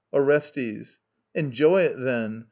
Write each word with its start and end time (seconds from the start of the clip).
ORESTES. 0.13 0.97
Enjoy 1.35 1.83
it, 1.83 1.95
then. 1.99 2.39